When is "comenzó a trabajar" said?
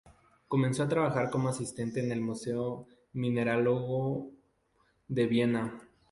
0.47-1.29